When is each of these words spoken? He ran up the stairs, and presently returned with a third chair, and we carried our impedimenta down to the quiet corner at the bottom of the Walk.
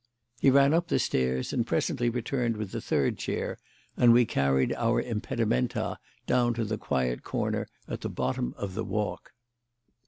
He 0.39 0.49
ran 0.49 0.73
up 0.73 0.87
the 0.87 0.97
stairs, 0.97 1.53
and 1.53 1.67
presently 1.67 2.09
returned 2.09 2.57
with 2.57 2.73
a 2.73 2.81
third 2.81 3.19
chair, 3.19 3.59
and 3.95 4.11
we 4.11 4.25
carried 4.25 4.73
our 4.73 4.99
impedimenta 4.99 5.99
down 6.25 6.55
to 6.55 6.65
the 6.65 6.79
quiet 6.79 7.21
corner 7.21 7.67
at 7.87 8.01
the 8.01 8.09
bottom 8.09 8.55
of 8.57 8.73
the 8.73 8.83
Walk. 8.83 9.33